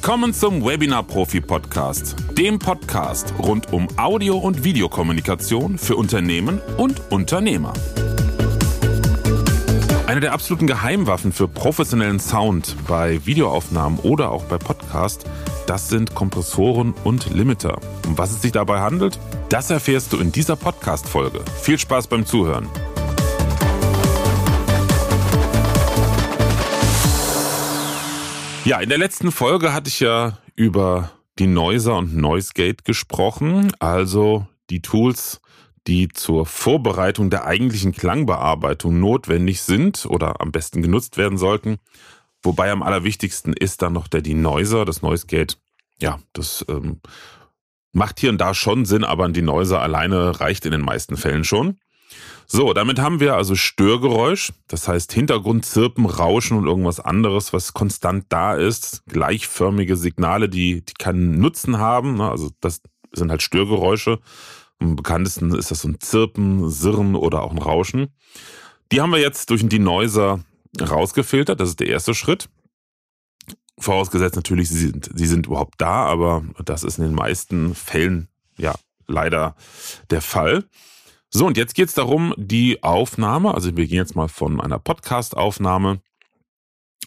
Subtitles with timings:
[0.00, 7.10] Willkommen zum Webinar Profi Podcast, dem Podcast rund um Audio- und Videokommunikation für Unternehmen und
[7.10, 7.72] Unternehmer.
[10.06, 15.26] Eine der absoluten Geheimwaffen für professionellen Sound bei Videoaufnahmen oder auch bei Podcast,
[15.66, 17.80] das sind Kompressoren und Limiter.
[18.06, 21.40] Um was es sich dabei handelt, das erfährst du in dieser Podcast-Folge.
[21.60, 22.68] Viel Spaß beim Zuhören.
[28.68, 34.46] Ja, in der letzten Folge hatte ich ja über die Noiser und NoiseGate gesprochen, also
[34.68, 35.40] die Tools,
[35.86, 41.78] die zur Vorbereitung der eigentlichen Klangbearbeitung notwendig sind oder am besten genutzt werden sollten.
[42.42, 45.56] Wobei am allerwichtigsten ist dann noch der Denoiser, das NoiseGate.
[45.98, 47.00] Ja, das ähm,
[47.92, 51.44] macht hier und da schon Sinn, aber ein Denoiser alleine reicht in den meisten Fällen
[51.44, 51.78] schon.
[52.50, 57.74] So, damit haben wir also Störgeräusch, das heißt Hintergrund, Zirpen, Rauschen und irgendwas anderes, was
[57.74, 59.02] konstant da ist.
[59.06, 62.16] Gleichförmige Signale, die, die keinen Nutzen haben.
[62.16, 62.30] Ne?
[62.30, 62.80] Also das
[63.12, 64.18] sind halt Störgeräusche.
[64.78, 68.14] Am bekanntesten ist das so ein Zirpen, Sirren oder auch ein Rauschen.
[68.92, 70.40] Die haben wir jetzt durch den Denoiser
[70.80, 71.60] rausgefiltert.
[71.60, 72.48] Das ist der erste Schritt.
[73.78, 78.28] Vorausgesetzt natürlich, sie sind, sie sind überhaupt da, aber das ist in den meisten Fällen
[78.56, 78.74] ja
[79.06, 79.54] leider
[80.10, 80.64] der Fall.
[81.30, 84.78] So, und jetzt geht es darum, die Aufnahme, also wir gehen jetzt mal von einer
[84.78, 86.00] Podcast-Aufnahme,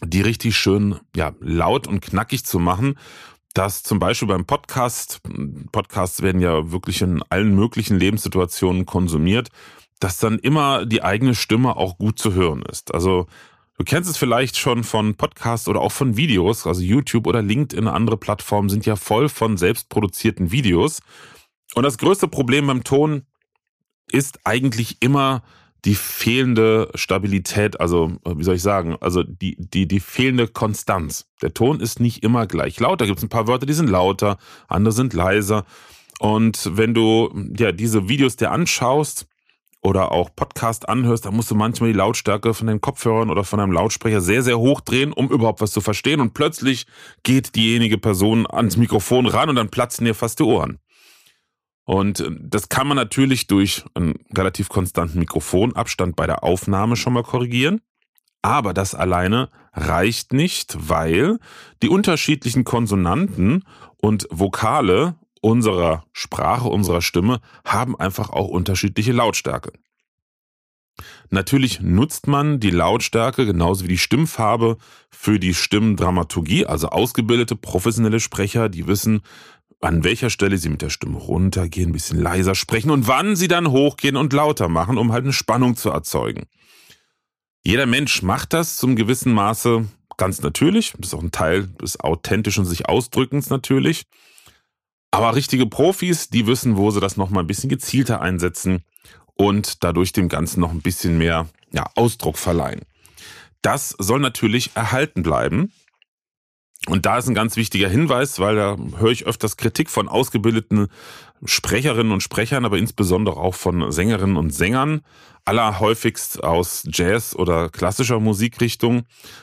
[0.04, 2.96] die richtig schön ja, laut und knackig zu machen,
[3.52, 5.20] dass zum Beispiel beim Podcast,
[5.72, 9.48] Podcasts werden ja wirklich in allen möglichen Lebenssituationen konsumiert,
[9.98, 12.94] dass dann immer die eigene Stimme auch gut zu hören ist.
[12.94, 13.26] Also
[13.76, 17.88] du kennst es vielleicht schon von Podcasts oder auch von Videos, also YouTube oder LinkedIn,
[17.88, 21.00] andere Plattformen sind ja voll von selbstproduzierten Videos.
[21.74, 23.26] Und das größte Problem beim Ton
[24.10, 25.42] ist eigentlich immer
[25.84, 31.26] die fehlende Stabilität, also wie soll ich sagen, also die, die, die fehlende Konstanz.
[31.42, 33.00] Der Ton ist nicht immer gleich laut.
[33.00, 34.38] Da gibt es ein paar Wörter, die sind lauter,
[34.68, 35.64] andere sind leiser.
[36.20, 39.26] Und wenn du ja diese Videos dir anschaust
[39.80, 43.58] oder auch Podcast anhörst, dann musst du manchmal die Lautstärke von den Kopfhörern oder von
[43.58, 46.20] einem Lautsprecher sehr, sehr hoch drehen, um überhaupt was zu verstehen.
[46.20, 46.86] Und plötzlich
[47.24, 50.78] geht diejenige Person ans Mikrofon ran und dann platzen dir fast die Ohren.
[51.92, 57.12] Und äh, das kann man natürlich durch einen relativ konstanten Mikrofonabstand bei der Aufnahme schon
[57.12, 57.82] mal korrigieren.
[58.40, 61.38] Aber das alleine reicht nicht, weil
[61.82, 63.64] die unterschiedlichen Konsonanten
[63.98, 69.72] und Vokale unserer Sprache, unserer Stimme haben einfach auch unterschiedliche Lautstärke.
[71.30, 74.78] Natürlich nutzt man die Lautstärke genauso wie die Stimmfarbe
[75.10, 79.22] für die Stimmdramaturgie, also ausgebildete professionelle Sprecher, die wissen,
[79.82, 83.48] an welcher Stelle sie mit der Stimme runtergehen, ein bisschen leiser sprechen und wann sie
[83.48, 86.46] dann hochgehen und lauter machen, um halt eine Spannung zu erzeugen.
[87.64, 90.94] Jeder Mensch macht das zum gewissen Maße ganz natürlich.
[90.98, 94.04] Das ist auch ein Teil des authentischen sich Ausdrückens natürlich.
[95.10, 98.84] Aber richtige Profis, die wissen, wo sie das nochmal ein bisschen gezielter einsetzen
[99.34, 102.82] und dadurch dem Ganzen noch ein bisschen mehr ja, Ausdruck verleihen.
[103.62, 105.72] Das soll natürlich erhalten bleiben.
[106.88, 110.88] Und da ist ein ganz wichtiger Hinweis, weil da höre ich öfters Kritik von ausgebildeten
[111.44, 115.02] Sprecherinnen und Sprechern, aber insbesondere auch von Sängerinnen und Sängern,
[115.44, 119.02] allerhäufigst aus Jazz oder klassischer Musikrichtung,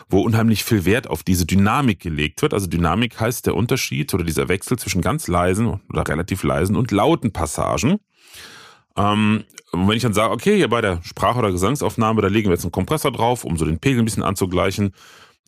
[0.10, 2.54] wo unheimlich viel Wert auf diese Dynamik gelegt wird.
[2.54, 6.92] Also Dynamik heißt der Unterschied oder dieser Wechsel zwischen ganz leisen oder relativ leisen und
[6.92, 8.00] lauten Passagen.
[8.96, 12.56] Ähm, wenn ich dann sage, okay, hier bei der Sprach- oder Gesangsaufnahme, da legen wir
[12.56, 14.94] jetzt einen Kompressor drauf, um so den Pegel ein bisschen anzugleichen,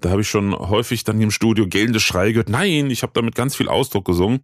[0.01, 2.49] da habe ich schon häufig dann im Studio gellende Schreie gehört.
[2.49, 4.41] Nein, ich habe damit ganz viel Ausdruck gesungen.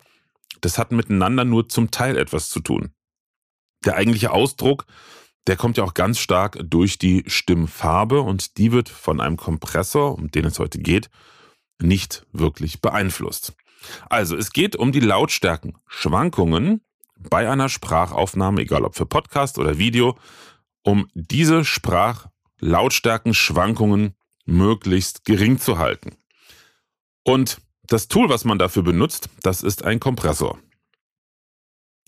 [0.61, 2.91] Das hat miteinander nur zum Teil etwas zu tun.
[3.85, 4.85] Der eigentliche Ausdruck,
[5.47, 10.15] der kommt ja auch ganz stark durch die Stimmfarbe und die wird von einem Kompressor,
[10.15, 11.09] um den es heute geht,
[11.81, 13.53] nicht wirklich beeinflusst.
[14.09, 16.81] Also es geht um die Lautstärkenschwankungen
[17.29, 20.17] bei einer Sprachaufnahme, egal ob für Podcast oder Video,
[20.83, 24.16] um diese Sprachlautstärkenschwankungen
[24.47, 26.15] möglichst gering zu halten.
[27.23, 30.59] Und das Tool, was man dafür benutzt, das ist ein Kompressor.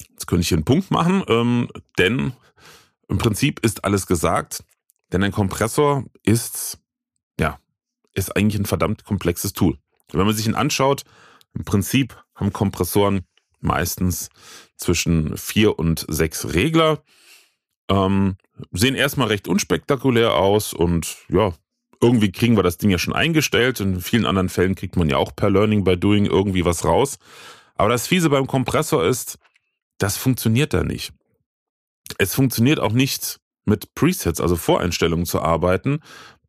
[0.09, 2.33] Jetzt könnte ich hier einen Punkt machen, ähm, denn
[3.07, 4.63] im Prinzip ist alles gesagt,
[5.12, 6.80] denn ein Kompressor ist,
[7.39, 7.59] ja,
[8.13, 9.77] ist eigentlich ein verdammt komplexes Tool.
[10.12, 11.03] Wenn man sich ihn anschaut,
[11.53, 13.25] im Prinzip haben Kompressoren
[13.59, 14.30] meistens
[14.77, 17.03] zwischen vier und sechs Regler,
[17.89, 18.38] ähm,
[18.71, 21.53] sehen erstmal recht unspektakulär aus und ja,
[22.01, 23.80] irgendwie kriegen wir das Ding ja schon eingestellt.
[23.80, 27.18] In vielen anderen Fällen kriegt man ja auch per Learning by Doing irgendwie was raus.
[27.75, 29.38] Aber das Fiese beim Kompressor ist,
[29.98, 31.13] das funktioniert da nicht.
[32.18, 36.00] Es funktioniert auch nicht mit Presets, also Voreinstellungen zu arbeiten,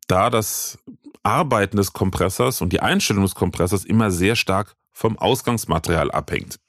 [0.07, 0.79] da das
[1.23, 6.59] Arbeiten des Kompressors und die Einstellung des Kompressors immer sehr stark vom Ausgangsmaterial abhängt.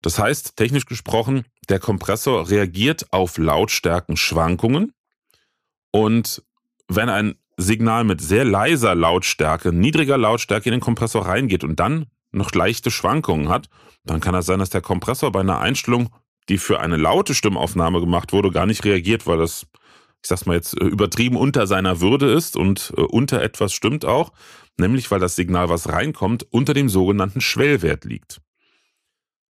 [0.00, 4.92] Das heißt, technisch gesprochen, der Kompressor reagiert auf Lautstärkenschwankungen
[5.92, 6.42] und
[6.88, 12.06] wenn ein Signal mit sehr leiser Lautstärke, niedriger Lautstärke in den Kompressor reingeht und dann
[12.32, 13.68] noch leichte Schwankungen hat,
[14.04, 16.10] dann kann es sein, dass der Kompressor bei einer Einstellung,
[16.48, 19.66] die für eine laute Stimmaufnahme gemacht wurde, gar nicht reagiert, weil das,
[20.22, 24.04] ich sag's mal jetzt, äh, übertrieben unter seiner Würde ist und äh, unter etwas stimmt
[24.04, 24.32] auch,
[24.78, 28.40] nämlich weil das Signal, was reinkommt, unter dem sogenannten Schwellwert liegt.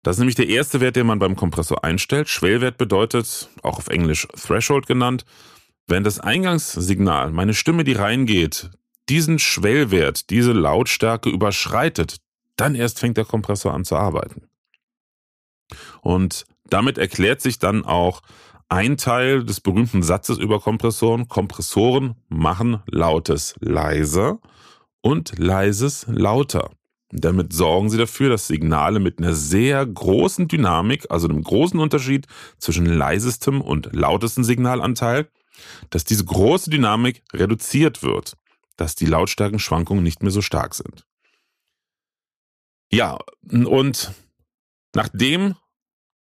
[0.02, 2.28] Das ist nämlich der erste Wert, den man beim Kompressor einstellt.
[2.28, 5.24] Schwellwert bedeutet, auch auf Englisch Threshold genannt,
[5.86, 8.70] wenn das Eingangssignal, meine Stimme, die reingeht,
[9.08, 12.18] diesen Schwellwert, diese Lautstärke überschreitet,
[12.56, 14.48] dann erst fängt der Kompressor an zu arbeiten.
[16.00, 18.22] Und damit erklärt sich dann auch
[18.68, 21.28] ein Teil des berühmten Satzes über Kompressoren.
[21.28, 24.38] Kompressoren machen Lautes leiser
[25.02, 26.70] und Leises lauter.
[27.10, 32.26] Damit sorgen sie dafür, dass Signale mit einer sehr großen Dynamik, also einem großen Unterschied
[32.56, 35.28] zwischen leisestem und lautestem Signalanteil,
[35.90, 38.36] dass diese große Dynamik reduziert wird,
[38.76, 41.06] dass die Lautstärkenschwankungen nicht mehr so stark sind.
[42.90, 43.18] Ja,
[43.50, 44.12] und
[44.94, 45.54] nachdem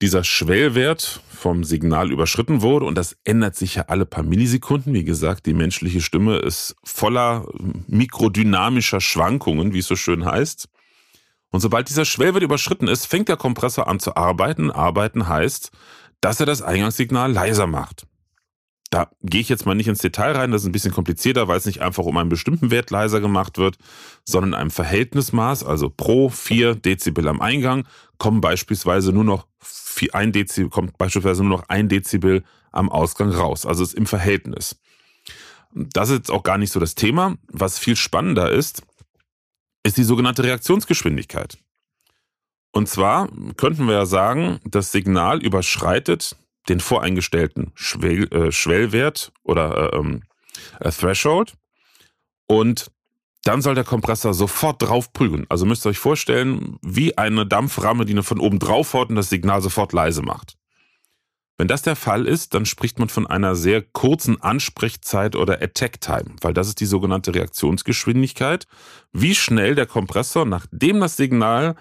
[0.01, 4.93] dieser Schwellwert vom Signal überschritten wurde und das ändert sich ja alle paar Millisekunden.
[4.93, 7.47] Wie gesagt, die menschliche Stimme ist voller
[7.87, 10.69] mikrodynamischer Schwankungen, wie es so schön heißt.
[11.51, 14.71] Und sobald dieser Schwellwert überschritten ist, fängt der Kompressor an zu arbeiten.
[14.71, 15.71] Arbeiten heißt,
[16.21, 18.05] dass er das Eingangssignal leiser macht.
[18.89, 21.57] Da gehe ich jetzt mal nicht ins Detail rein, das ist ein bisschen komplizierter, weil
[21.57, 23.77] es nicht einfach um einen bestimmten Wert leiser gemacht wird,
[24.25, 27.85] sondern einem Verhältnismaß, also pro 4 Dezibel am Eingang
[28.17, 29.45] kommen beispielsweise nur noch
[30.11, 34.75] 1 Dezibel, kommt beispielsweise nur noch 1 Dezibel am Ausgang raus, also ist im Verhältnis.
[35.71, 37.35] Das ist jetzt auch gar nicht so das Thema.
[37.47, 38.81] Was viel spannender ist,
[39.83, 41.59] ist die sogenannte Reaktionsgeschwindigkeit.
[42.71, 46.35] Und zwar könnten wir ja sagen, das Signal überschreitet
[46.67, 50.23] den voreingestellten Schwell, äh, Schwellwert oder äh, ähm,
[50.79, 51.53] äh, Threshold
[52.47, 52.91] und
[53.43, 55.45] dann soll der Kompressor sofort drauf prügeln.
[55.49, 59.29] Also müsst ihr euch vorstellen, wie eine Dampframme, die von oben drauf haut und das
[59.29, 60.55] Signal sofort leise macht.
[61.57, 65.99] Wenn das der Fall ist, dann spricht man von einer sehr kurzen Ansprechzeit oder Attack
[65.99, 68.65] Time, weil das ist die sogenannte Reaktionsgeschwindigkeit,
[69.11, 71.75] wie schnell der Kompressor, nachdem das Signal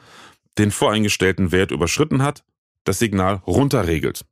[0.58, 2.44] den voreingestellten Wert überschritten hat,
[2.82, 4.24] das Signal runterregelt.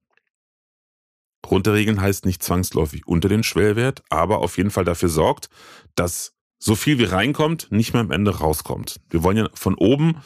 [1.51, 5.49] Runterregeln heißt nicht zwangsläufig unter den Schwellwert, aber auf jeden Fall dafür sorgt,
[5.95, 9.01] dass so viel wie reinkommt, nicht mehr am Ende rauskommt.
[9.11, 10.17] Wir wollen ja von oben,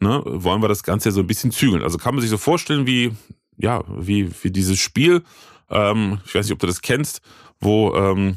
[0.00, 1.82] ne, wollen wir das Ganze ja so ein bisschen zügeln.
[1.82, 3.12] Also kann man sich so vorstellen wie,
[3.56, 5.22] ja, wie, wie dieses Spiel,
[5.70, 7.20] ähm, ich weiß nicht, ob du das kennst,
[7.60, 8.36] wo ähm,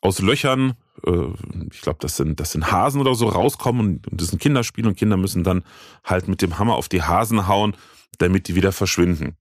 [0.00, 1.28] aus Löchern, äh,
[1.72, 4.86] ich glaube, das sind, das sind Hasen oder so rauskommen und das ist ein Kinderspiel
[4.86, 5.64] und Kinder müssen dann
[6.04, 7.76] halt mit dem Hammer auf die Hasen hauen,
[8.18, 9.36] damit die wieder verschwinden.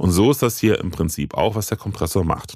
[0.00, 2.54] Und so ist das hier im Prinzip auch, was der Kompressor macht.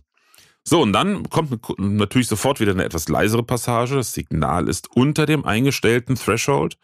[0.63, 3.97] So, und dann kommt natürlich sofort wieder eine etwas leisere Passage.
[3.97, 6.79] Das Signal ist unter dem eingestellten Threshold.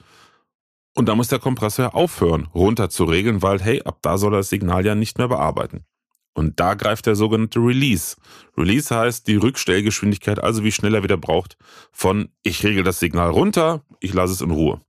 [0.95, 4.41] Und da muss der Kompressor aufhören, runter zu regeln, weil, hey, ab da soll er
[4.41, 5.87] das Signal ja nicht mehr bearbeiten.
[6.35, 8.17] Und da greift der sogenannte Release.
[8.55, 11.57] Release heißt die Rückstellgeschwindigkeit, also wie schnell er wieder braucht,
[11.91, 14.83] von ich regel das Signal runter, ich lasse es in Ruhe.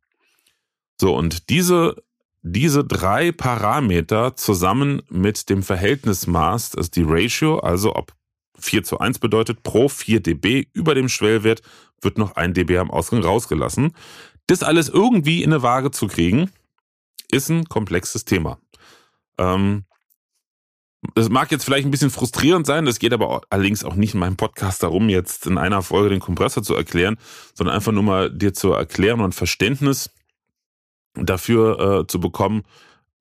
[0.99, 1.95] So, und diese
[2.41, 8.13] diese drei Parameter zusammen mit dem Verhältnismaß, das ist die Ratio, also ob
[8.57, 11.61] 4 zu 1 bedeutet, pro 4 dB über dem Schwellwert
[12.01, 13.95] wird noch ein dB am Ausgang rausgelassen.
[14.47, 16.49] Das alles irgendwie in eine Waage zu kriegen,
[17.31, 18.57] ist ein komplexes Thema.
[19.37, 19.85] Ähm,
[21.15, 24.19] das mag jetzt vielleicht ein bisschen frustrierend sein, das geht aber allerdings auch nicht in
[24.19, 27.17] meinem Podcast darum, jetzt in einer Folge den Kompressor zu erklären,
[27.55, 30.11] sondern einfach nur mal dir zu erklären und Verständnis
[31.15, 32.63] dafür äh, zu bekommen,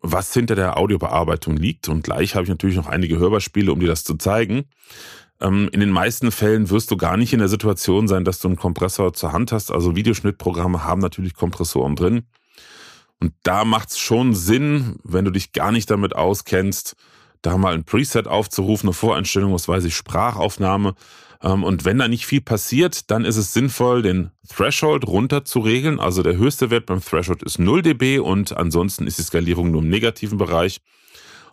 [0.01, 1.89] was hinter der Audiobearbeitung liegt.
[1.89, 4.65] Und gleich habe ich natürlich noch einige Hörbeispiele, um dir das zu zeigen.
[5.41, 8.49] Ähm, in den meisten Fällen wirst du gar nicht in der Situation sein, dass du
[8.49, 9.71] einen Kompressor zur Hand hast.
[9.71, 12.23] Also Videoschnittprogramme haben natürlich Kompressoren drin.
[13.21, 16.97] Und da macht es schon Sinn, wenn du dich gar nicht damit auskennst,
[17.43, 20.95] da mal ein Preset aufzurufen, eine Voreinstellung, was weiß ich, Sprachaufnahme
[21.43, 25.99] und wenn da nicht viel passiert, dann ist es sinnvoll, den Threshold runter zu regeln.
[25.99, 29.83] Also der höchste Wert beim Threshold ist 0 dB und ansonsten ist die Skalierung nur
[29.83, 30.81] im negativen Bereich.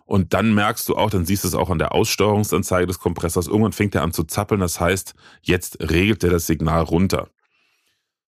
[0.04, 3.46] Und dann merkst du auch, dann siehst du es auch an der Aussteuerungsanzeige des Kompressors,
[3.46, 4.60] irgendwann fängt er an zu zappeln.
[4.60, 7.28] Das heißt, jetzt regelt er das Signal runter.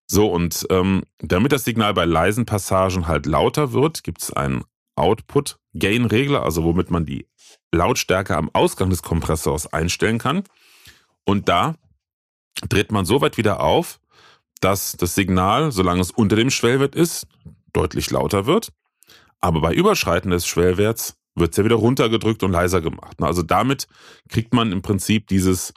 [0.06, 4.64] So, und ähm, damit das Signal bei leisen Passagen halt lauter wird, gibt es einen
[4.96, 7.26] Output-Gain-Regler, also womit man die
[7.72, 10.42] Lautstärke am Ausgang des Kompressors einstellen kann.
[11.30, 11.76] Und da
[12.68, 14.00] dreht man so weit wieder auf,
[14.60, 17.28] dass das Signal, solange es unter dem Schwellwert ist,
[17.72, 18.72] deutlich lauter wird.
[19.38, 23.16] Aber bei Überschreiten des Schwellwerts wird es ja wieder runtergedrückt und leiser gemacht.
[23.20, 23.86] Also damit
[24.28, 25.72] kriegt man im Prinzip dieses,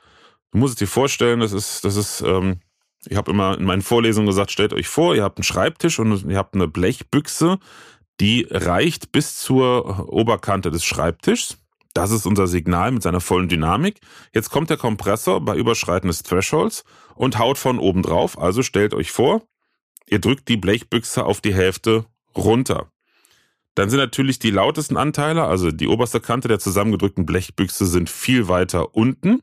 [0.49, 2.59] du musst es dir vorstellen, das ist, das ist, ähm,
[3.05, 6.31] ich habe immer in meinen Vorlesungen gesagt, stellt euch vor, ihr habt einen Schreibtisch und
[6.31, 7.59] ihr habt eine Blechbüchse,
[8.19, 11.59] die reicht bis zur Oberkante des Schreibtischs.
[11.93, 13.99] Das ist unser Signal mit seiner vollen Dynamik.
[14.33, 16.83] Jetzt kommt der Kompressor bei Überschreiten des Thresholds
[17.15, 18.39] und haut von oben drauf.
[18.39, 19.43] Also stellt euch vor,
[20.07, 22.91] ihr drückt die Blechbüchse auf die Hälfte runter.
[23.75, 28.47] Dann sind natürlich die lautesten Anteile, also die oberste Kante der zusammengedrückten Blechbüchse sind viel
[28.47, 29.41] weiter unten.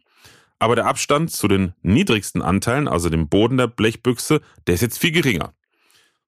[0.58, 4.98] Aber der Abstand zu den niedrigsten Anteilen, also dem Boden der Blechbüchse, der ist jetzt
[4.98, 5.54] viel geringer.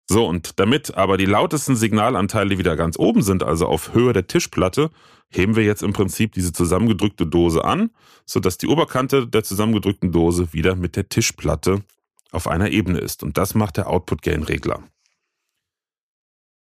[0.09, 4.27] So, und damit aber die lautesten Signalanteile wieder ganz oben sind, also auf Höhe der
[4.27, 4.91] Tischplatte,
[5.31, 7.91] heben wir jetzt im Prinzip diese zusammengedrückte Dose an,
[8.27, 11.83] sodass die Oberkante der zusammengedrückten Dose wieder mit der Tischplatte
[12.31, 13.23] auf einer Ebene ist.
[13.23, 14.83] Und das macht der Output-Gain-Regler.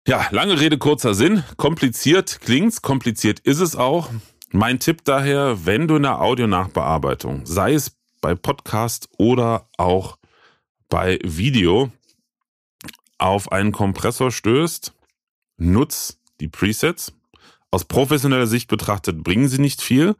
[0.06, 1.44] Ja, lange Rede, kurzer Sinn.
[1.56, 4.10] Kompliziert klingt's, kompliziert ist es auch.
[4.50, 10.18] Mein Tipp daher, wenn du in der Audionachbearbeitung, sei es bei Podcast oder auch
[10.88, 11.90] bei Video,
[13.22, 14.92] auf einen Kompressor stößt,
[15.56, 17.12] nutz die Presets.
[17.70, 20.16] Aus professioneller Sicht betrachtet bringen sie nicht viel,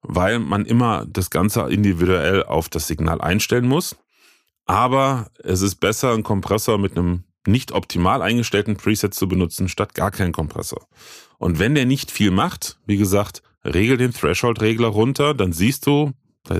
[0.00, 3.96] weil man immer das Ganze individuell auf das Signal einstellen muss.
[4.64, 9.94] Aber es ist besser, einen Kompressor mit einem nicht optimal eingestellten Preset zu benutzen, statt
[9.94, 10.86] gar keinen Kompressor.
[11.38, 16.12] Und wenn der nicht viel macht, wie gesagt, regel den Threshold-Regler runter, dann siehst du,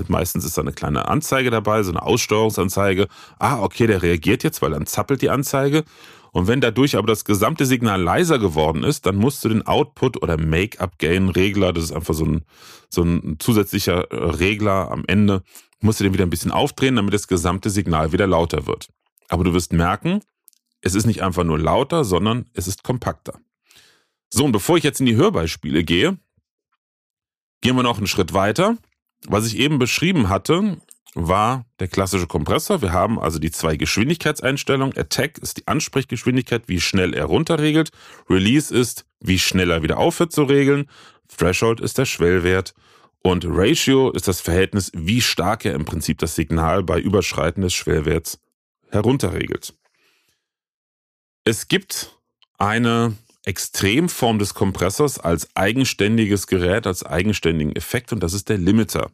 [0.07, 3.07] meistens ist da eine kleine Anzeige dabei, so eine Aussteuerungsanzeige.
[3.39, 5.83] Ah, okay, der reagiert jetzt, weil dann zappelt die Anzeige.
[6.31, 10.21] Und wenn dadurch aber das gesamte Signal leiser geworden ist, dann musst du den Output
[10.21, 12.45] oder Make-up-Gain-Regler, das ist einfach so ein,
[12.89, 15.41] so ein zusätzlicher äh, Regler am Ende,
[15.79, 18.89] musst du den wieder ein bisschen aufdrehen, damit das gesamte Signal wieder lauter wird.
[19.29, 20.21] Aber du wirst merken,
[20.81, 23.39] es ist nicht einfach nur lauter, sondern es ist kompakter.
[24.29, 26.17] So, und bevor ich jetzt in die Hörbeispiele gehe,
[27.61, 28.77] gehen wir noch einen Schritt weiter.
[29.25, 30.77] Was ich eben beschrieben hatte,
[31.15, 32.81] war der klassische Kompressor.
[32.81, 34.95] Wir haben also die zwei Geschwindigkeitseinstellungen.
[34.95, 37.91] Attack ist die Ansprechgeschwindigkeit, wie schnell er runterregelt.
[38.29, 40.87] Release ist, wie schnell er wieder aufhört zu regeln.
[41.35, 42.75] Threshold ist der Schwellwert.
[43.23, 47.73] Und Ratio ist das Verhältnis, wie stark er im Prinzip das Signal bei Überschreiten des
[47.73, 48.39] Schwellwerts
[48.91, 49.73] herunterregelt.
[51.43, 52.15] Es gibt
[52.57, 53.15] eine
[53.47, 59.09] Extremform des Kompressors als eigenständiges Gerät, als eigenständigen Effekt und das ist der Limiter.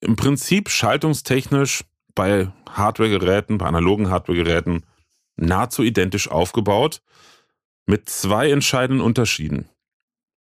[0.00, 1.84] Im Prinzip schaltungstechnisch
[2.16, 4.84] bei Hardwaregeräten, bei analogen Hardwaregeräten
[5.36, 7.02] nahezu identisch aufgebaut
[7.86, 9.68] mit zwei entscheidenden Unterschieden.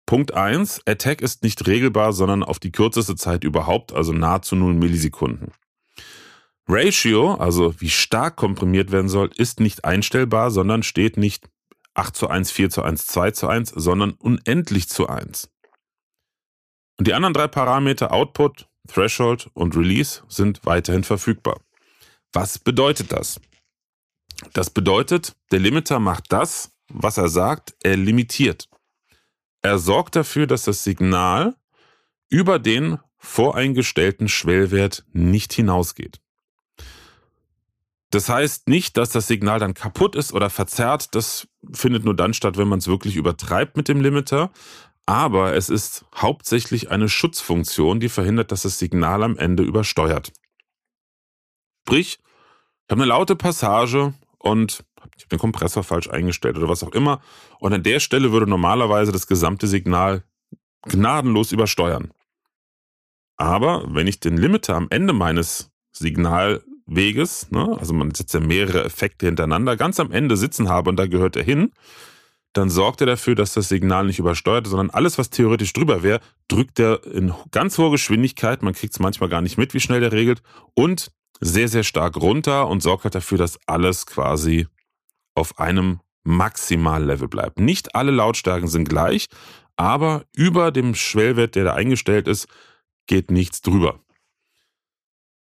[0.06, 4.72] Punkt eins: Attack ist nicht regelbar, sondern auf die kürzeste Zeit überhaupt, also nahezu 0
[4.74, 5.52] Millisekunden.
[6.66, 11.51] Ratio, also wie stark komprimiert werden soll, ist nicht einstellbar, sondern steht nicht
[11.94, 15.50] 8 zu 1, 4 zu 1, 2 zu 1, sondern unendlich zu 1.
[16.98, 21.60] Und die anderen drei Parameter Output, Threshold und Release sind weiterhin verfügbar.
[22.32, 23.40] Was bedeutet das?
[24.52, 28.68] Das bedeutet, der Limiter macht das, was er sagt, er limitiert.
[29.62, 31.54] Er sorgt dafür, dass das Signal
[32.28, 36.20] über den voreingestellten Schwellwert nicht hinausgeht.
[38.12, 41.14] Das heißt nicht, dass das Signal dann kaputt ist oder verzerrt.
[41.14, 44.50] Das findet nur dann statt, wenn man es wirklich übertreibt mit dem Limiter.
[45.06, 50.30] Aber es ist hauptsächlich eine Schutzfunktion, die verhindert, dass das Signal am Ende übersteuert.
[51.86, 54.84] Sprich, ich habe eine laute Passage und
[55.16, 57.22] ich habe den Kompressor falsch eingestellt oder was auch immer.
[57.60, 60.22] Und an der Stelle würde normalerweise das gesamte Signal
[60.82, 62.12] gnadenlos übersteuern.
[63.38, 67.76] Aber wenn ich den Limiter am Ende meines Signal Weges, ne?
[67.78, 71.36] also man setzt ja mehrere Effekte hintereinander, ganz am Ende sitzen habe und da gehört
[71.36, 71.72] er hin,
[72.52, 76.20] dann sorgt er dafür, dass das Signal nicht übersteuert, sondern alles, was theoretisch drüber wäre,
[76.48, 80.00] drückt er in ganz hoher Geschwindigkeit, man kriegt es manchmal gar nicht mit, wie schnell
[80.00, 80.42] der regelt,
[80.74, 81.10] und
[81.40, 84.66] sehr, sehr stark runter und sorgt halt dafür, dass alles quasi
[85.34, 87.58] auf einem Maximallevel bleibt.
[87.58, 89.28] Nicht alle Lautstärken sind gleich,
[89.76, 92.46] aber über dem Schwellwert, der da eingestellt ist,
[93.06, 93.98] geht nichts drüber.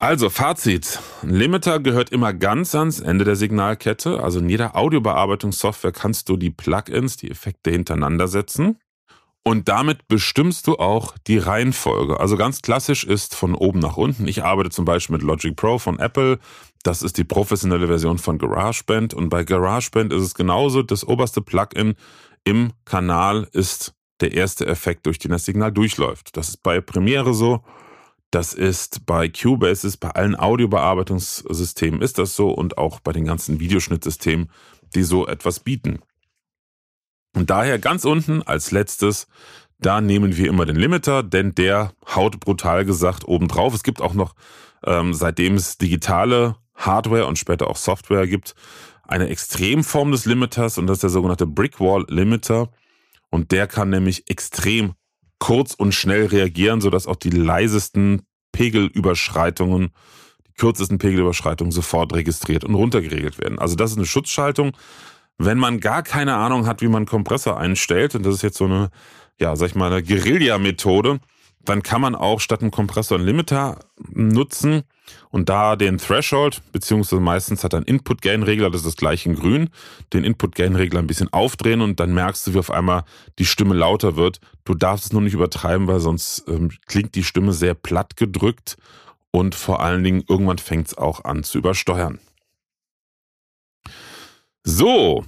[0.05, 1.01] Also Fazit.
[1.23, 4.23] Ein Limiter gehört immer ganz ans Ende der Signalkette.
[4.23, 8.79] Also in jeder Audiobearbeitungssoftware kannst du die Plugins, die Effekte hintereinander setzen.
[9.45, 12.21] Und damit bestimmst du auch die Reihenfolge.
[12.21, 14.29] Also ganz klassisch ist von oben nach unten.
[14.29, 16.39] Ich arbeite zum Beispiel mit Logic Pro von Apple.
[16.83, 19.15] Das ist die professionelle Version von GarageBand.
[19.15, 20.83] Und bei GarageBand ist es genauso.
[20.83, 21.95] Das oberste Plugin
[22.45, 26.37] im Kanal ist der erste Effekt, durch den das Signal durchläuft.
[26.37, 27.65] Das ist bei Premiere so.
[28.35, 33.61] Das ist bei Cubase, bei allen Audiobearbeitungssystemen ist das so und auch bei den ganzen
[33.61, 34.50] Videoschnittsystemen.
[34.97, 36.00] die so etwas bieten.
[37.37, 39.29] Und daher ganz unten als letztes,
[39.79, 43.73] da nehmen wir immer den Limiter, denn der haut brutal gesagt obendrauf.
[43.73, 44.35] Es gibt auch noch,
[44.85, 48.57] ähm, seitdem es digitale Hardware und später auch Software gibt,
[49.05, 52.71] eine Extremform des Limiters und das ist der sogenannte Brickwall Limiter.
[53.31, 54.95] Und der kann nämlich extrem
[55.38, 58.23] kurz und schnell reagieren, sodass auch die leisesten
[58.53, 59.91] Pegelüberschreitungen,
[60.47, 63.59] die kürzesten Pegelüberschreitungen sofort registriert und runtergeregelt werden.
[63.59, 64.76] Also das ist eine Schutzschaltung.
[65.37, 68.67] Wenn man gar keine Ahnung hat, wie man Kompressor einstellt, und das ist jetzt so
[68.67, 68.91] eine,
[69.41, 71.19] ja, sag ich mal, eine Guerilla-Methode,
[71.64, 74.85] dann kann man auch statt einem Kompressor einen Limiter nutzen
[75.31, 79.71] und da den Threshold, beziehungsweise meistens hat einen Input-Gain-Regler, das ist das gleiche in grün,
[80.13, 83.05] den Input-Gain-Regler ein bisschen aufdrehen und dann merkst du, wie auf einmal
[83.39, 84.41] die Stimme lauter wird.
[84.65, 88.77] Du darfst es nur nicht übertreiben, weil sonst ähm, klingt die Stimme sehr platt gedrückt
[89.31, 92.19] und vor allen Dingen irgendwann fängt es auch an zu übersteuern.
[94.63, 95.25] So,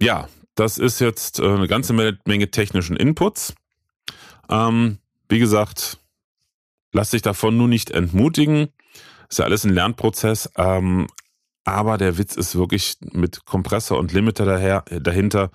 [0.00, 3.54] ja, das ist jetzt äh, eine ganze Menge technischen Inputs.
[4.48, 5.98] Ähm, wie gesagt,
[6.92, 8.68] lass dich davon nur nicht entmutigen.
[9.28, 10.50] Ist ja alles ein Lernprozess.
[10.56, 11.06] Ähm,
[11.64, 15.50] aber der Witz ist wirklich mit Kompressor und Limiter daher, dahinter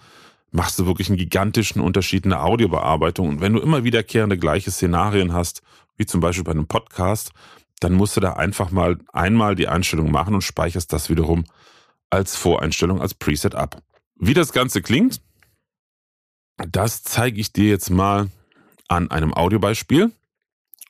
[0.51, 3.29] machst du wirklich einen gigantischen Unterschied in der Audiobearbeitung.
[3.29, 5.61] Und wenn du immer wiederkehrende gleiche Szenarien hast,
[5.95, 7.31] wie zum Beispiel bei einem Podcast,
[7.79, 11.45] dann musst du da einfach mal einmal die Einstellung machen und speicherst das wiederum
[12.09, 13.81] als Voreinstellung, als Preset ab.
[14.15, 15.21] Wie das Ganze klingt,
[16.57, 18.29] das zeige ich dir jetzt mal
[18.87, 20.11] an einem Audiobeispiel.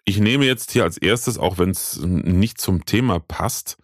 [0.05, 3.77] Ich nehme jetzt hier als erstes, auch wenn es nicht zum Thema passt,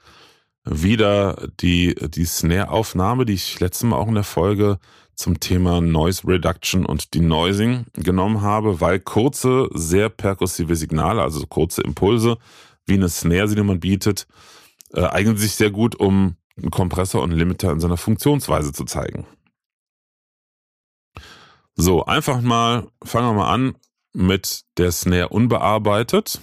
[0.65, 4.79] wieder die, die Snare-Aufnahme, die ich letztes Mal auch in der Folge
[5.15, 11.81] zum Thema Noise Reduction und Denoising genommen habe, weil kurze, sehr perkussive Signale, also kurze
[11.81, 12.37] Impulse,
[12.85, 14.27] wie eine Snare, die man bietet,
[14.93, 18.85] äh, eignen sich sehr gut, um einen Kompressor und einen Limiter in seiner Funktionsweise zu
[18.85, 19.25] zeigen.
[21.75, 23.75] So, einfach mal, fangen wir mal an
[24.13, 26.39] mit der Snare unbearbeitet.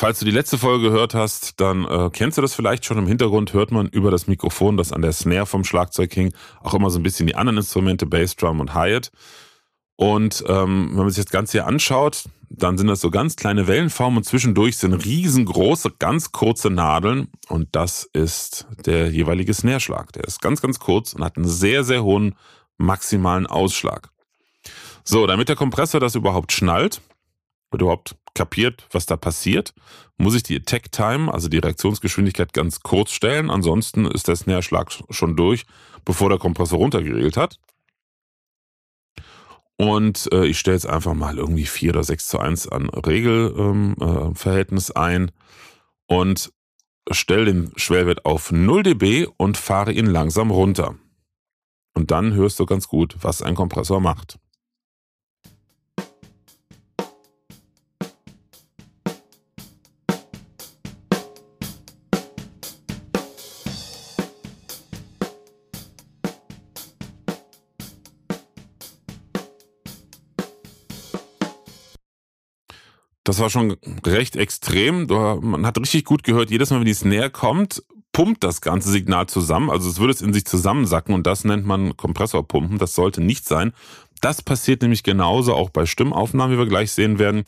[0.00, 2.98] Falls du die letzte Folge gehört hast, dann äh, kennst du das vielleicht schon.
[2.98, 6.74] Im Hintergrund hört man über das Mikrofon, das an der Snare vom Schlagzeug hing, auch
[6.74, 9.10] immer so ein bisschen die anderen Instrumente, Bassdrum und Hi-Hat.
[10.00, 13.66] Und ähm, wenn man sich das Ganze hier anschaut, dann sind das so ganz kleine
[13.66, 20.12] Wellenformen und zwischendurch sind riesengroße, ganz kurze Nadeln und das ist der jeweilige Snare-Schlag.
[20.12, 22.36] Der ist ganz, ganz kurz und hat einen sehr, sehr hohen
[22.76, 24.10] maximalen Ausschlag.
[25.02, 27.00] So, damit der Kompressor das überhaupt schnallt
[27.70, 29.74] und überhaupt kapiert, was da passiert,
[30.16, 33.50] muss ich die Attack Time, also die Reaktionsgeschwindigkeit, ganz kurz stellen.
[33.50, 35.66] Ansonsten ist der Snare-Schlag schon durch,
[36.04, 37.58] bevor der Kompressor runtergeregelt hat.
[39.80, 44.90] Und äh, ich stelle jetzt einfach mal irgendwie 4 oder 6 zu 1 an Regelverhältnis
[44.90, 45.30] ähm, äh, ein
[46.08, 46.52] und
[47.10, 50.96] stelle den Schwellwert auf 0 dB und fahre ihn langsam runter.
[51.94, 54.40] Und dann hörst du ganz gut, was ein Kompressor macht.
[73.38, 75.06] Das war schon recht extrem.
[75.06, 79.28] Man hat richtig gut gehört, jedes Mal, wenn die Snare kommt, pumpt das ganze Signal
[79.28, 79.70] zusammen.
[79.70, 82.78] Also es würde es in sich zusammensacken und das nennt man Kompressorpumpen.
[82.78, 83.72] Das sollte nicht sein.
[84.20, 87.44] Das passiert nämlich genauso auch bei Stimmaufnahmen, wie wir gleich sehen werden.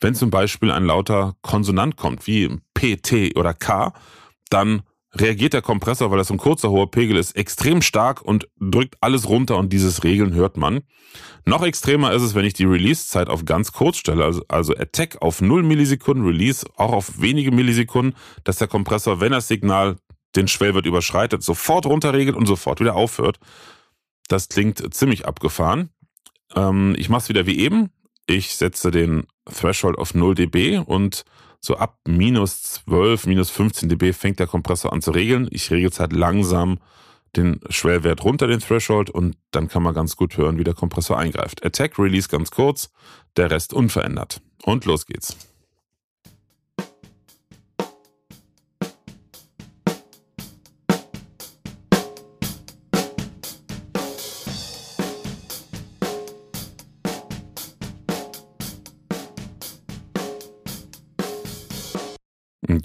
[0.00, 3.92] Wenn zum Beispiel ein lauter Konsonant kommt, wie P, T oder K,
[4.48, 4.80] dann
[5.14, 9.28] reagiert der Kompressor, weil das ein kurzer hoher Pegel ist, extrem stark und drückt alles
[9.28, 10.80] runter und dieses Regeln hört man.
[11.44, 15.22] Noch extremer ist es, wenn ich die Release-Zeit auf ganz kurz stelle, also, also Attack
[15.22, 19.96] auf 0 Millisekunden, Release auch auf wenige Millisekunden, dass der Kompressor, wenn das Signal
[20.36, 23.38] den Schwellwert überschreitet, sofort runterregelt und sofort wieder aufhört.
[24.28, 25.88] Das klingt ziemlich abgefahren.
[26.54, 27.90] Ähm, ich mache es wieder wie eben.
[28.26, 31.24] Ich setze den Threshold auf 0 dB und
[31.60, 35.48] so ab minus 12, minus 15 dB fängt der Kompressor an zu regeln.
[35.50, 36.78] Ich regel es halt langsam
[37.36, 41.18] den Schwellwert runter, den Threshold, und dann kann man ganz gut hören, wie der Kompressor
[41.18, 41.64] eingreift.
[41.64, 42.90] Attack, Release ganz kurz,
[43.36, 44.40] der Rest unverändert.
[44.64, 45.36] Und los geht's.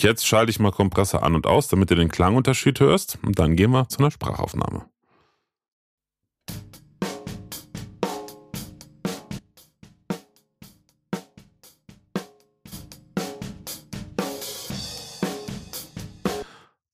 [0.03, 3.17] Jetzt schalte ich mal Kompressor an und aus, damit du den Klangunterschied hörst.
[3.25, 4.85] Und dann gehen wir zu einer Sprachaufnahme.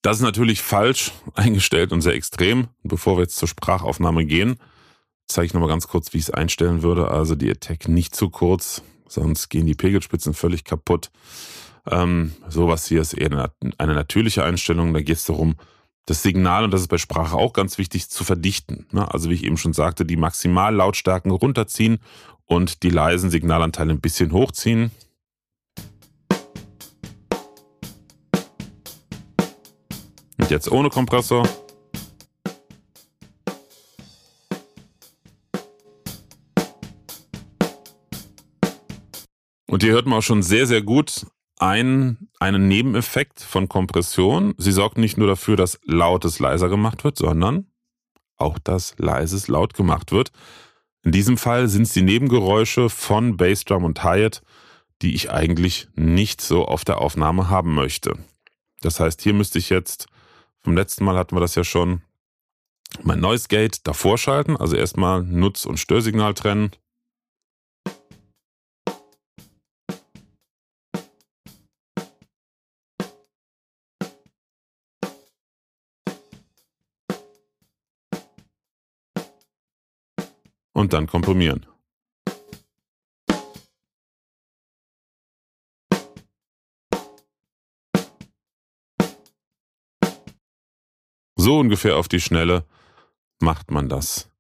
[0.02, 2.70] Das ist natürlich falsch eingestellt und sehr extrem.
[2.84, 4.56] Bevor wir jetzt zur Sprachaufnahme gehen,
[5.28, 7.12] zeige ich nochmal ganz kurz, wie ich es einstellen würde.
[7.12, 11.12] Also die Attack nicht zu kurz, sonst gehen die Pegelspitzen völlig kaputt.
[11.90, 14.94] Ähm, sowas hier ist eher eine, natürliche Einstellung.
[14.94, 15.56] Da geht es darum,
[16.06, 18.88] das Signal, und das ist bei Sprache auch ganz wichtig, zu verdichten.
[18.92, 19.12] Ne?
[19.12, 22.00] Also wie ich eben schon sagte, die Maximallautstärken runterziehen
[22.46, 24.92] und die leisen Signalanteile ein bisschen hochziehen.
[30.38, 31.48] Und jetzt ohne Kompressor.
[39.70, 41.28] Und hier hört man auch schon sehr, sehr gut
[41.60, 44.56] ein, einen Nebeneffekt von Kompression.
[44.58, 47.68] Sie sorgt nicht nur dafür, dass Lautes leiser gemacht wird, sondern
[48.38, 50.32] auch, dass Leises laut gemacht wird.
[51.04, 54.42] In diesem Fall sind es die Nebengeräusche von Bassdrum und Hi-Hat,
[55.04, 58.18] die ich eigentlich nicht so auf der Aufnahme haben möchte.
[58.82, 60.08] Das heißt, hier müsste ich jetzt,
[60.62, 62.02] vom letzten Mal hatten wir das ja schon,
[63.04, 66.72] mein Noise Gate davor schalten, also erstmal Nutz- und Störsignal trennen,
[80.90, 81.68] und dann komprimieren.
[91.36, 92.66] So ungefähr auf die Schnelle
[93.40, 94.32] macht man das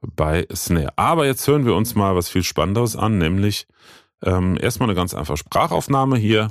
[0.00, 0.96] bei Snare.
[0.96, 3.66] Aber jetzt hören wir uns mal was viel Spannenderes an, nämlich
[4.22, 6.50] ähm, erstmal eine ganz einfache Sprachaufnahme hier,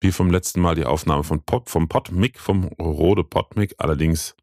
[0.00, 4.36] wie vom letzten Mal die Aufnahme von Pop, vom Podmic, vom Rode Podmic, allerdings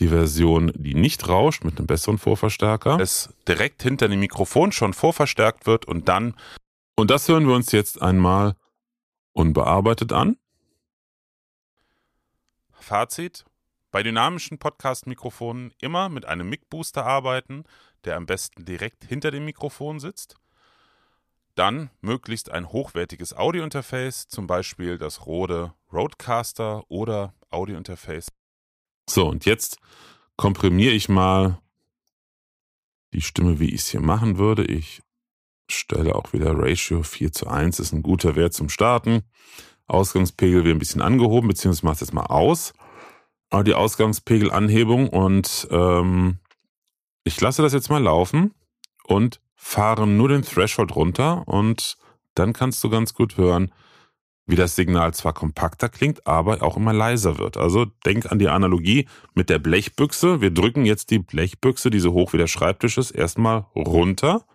[0.00, 3.00] die Version, die nicht rauscht, mit einem besseren Vorverstärker.
[3.00, 6.34] Es direkt hinter dem Mikrofon schon vorverstärkt wird und dann.
[6.96, 8.56] Und das hören wir uns jetzt einmal
[9.32, 10.36] unbearbeitet an.
[12.72, 13.44] Fazit.
[13.90, 17.64] Bei dynamischen Podcast-Mikrofonen immer mit einem Mic-Booster arbeiten,
[18.04, 20.36] der am besten direkt hinter dem Mikrofon sitzt.
[21.54, 28.28] Dann möglichst ein hochwertiges Audiointerface, zum Beispiel das Rode Roadcaster oder Audiointerface
[29.08, 29.78] so, und jetzt
[30.36, 31.58] komprimiere ich mal
[33.12, 34.64] die Stimme, wie ich es hier machen würde.
[34.64, 35.02] Ich
[35.68, 39.22] stelle auch wieder Ratio 4 zu 1, ist ein guter Wert zum Starten.
[39.86, 42.72] Ausgangspegel wird ein bisschen angehoben, beziehungsweise mache es jetzt mal aus.
[43.64, 46.40] Die Ausgangspegelanhebung und ähm,
[47.22, 48.52] ich lasse das jetzt mal laufen
[49.04, 51.96] und fahre nur den Threshold runter und
[52.34, 53.72] dann kannst du ganz gut hören,
[54.46, 57.56] wie das Signal zwar kompakter klingt, aber auch immer leiser wird.
[57.56, 60.40] Also denk an die Analogie mit der Blechbüchse.
[60.40, 64.46] Wir drücken jetzt die Blechbüchse, die so hoch wie der Schreibtisch ist, erstmal runter.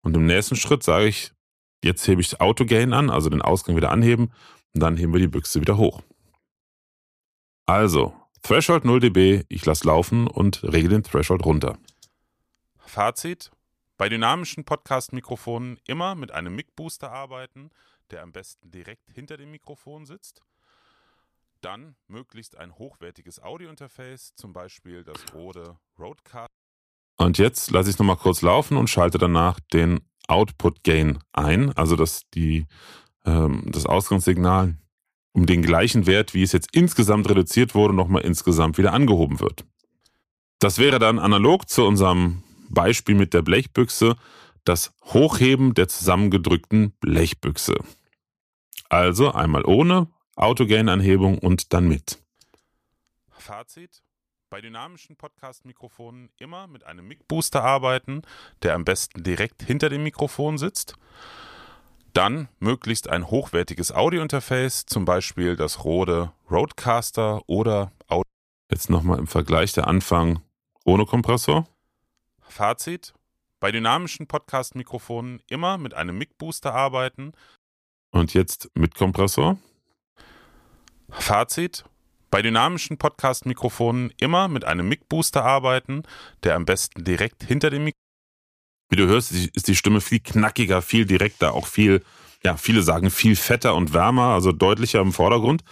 [0.00, 1.32] Und im nächsten Schritt sage ich,
[1.84, 4.32] jetzt hebe ich Autogain an, also den Ausgang wieder anheben
[4.74, 6.02] und dann heben wir die Büchse wieder hoch.
[7.66, 11.76] Also, Threshold 0 dB, ich lasse laufen und regle den Threshold runter.
[12.78, 13.50] Fazit:
[13.98, 17.70] Bei dynamischen Podcast-Mikrofonen immer mit einem Mic-Booster arbeiten
[18.10, 20.42] der am besten direkt hinter dem Mikrofon sitzt.
[21.60, 26.48] Dann möglichst ein hochwertiges Audiointerface, zum Beispiel das Rode Roadcast.
[27.16, 31.76] Und jetzt lasse ich es nochmal kurz laufen und schalte danach den Output Gain ein,
[31.76, 32.66] also dass die,
[33.24, 34.76] ähm, das Ausgangssignal
[35.32, 39.64] um den gleichen Wert, wie es jetzt insgesamt reduziert wurde, nochmal insgesamt wieder angehoben wird.
[40.58, 44.16] Das wäre dann analog zu unserem Beispiel mit der Blechbüchse
[44.64, 47.76] das Hochheben der zusammengedrückten Blechbüchse.
[48.88, 52.18] Also einmal ohne Autogain-Anhebung und dann mit.
[53.30, 54.02] Fazit.
[54.50, 58.22] Bei dynamischen Podcast-Mikrofonen immer mit einem Mic-Booster arbeiten,
[58.62, 60.94] der am besten direkt hinter dem Mikrofon sitzt.
[62.14, 68.24] Dann möglichst ein hochwertiges Audiointerface, zum Beispiel das Rode Roadcaster oder Audio.
[68.70, 70.40] Jetzt nochmal im Vergleich der Anfang
[70.84, 71.68] ohne Kompressor.
[72.40, 73.12] Fazit.
[73.60, 77.32] Bei dynamischen Podcast-Mikrofonen immer mit einem Mic-Booster arbeiten,
[78.10, 79.58] und jetzt mit Kompressor.
[81.10, 81.84] Fazit.
[82.30, 86.02] Bei dynamischen Podcast-Mikrofonen immer mit einem Mic-Booster arbeiten,
[86.42, 88.02] der am besten direkt hinter dem Mikrofon.
[88.90, 92.02] Wie du hörst, ist die Stimme viel knackiger, viel direkter, auch viel,
[92.42, 95.62] ja, viele sagen viel fetter und wärmer, also deutlicher im Vordergrund.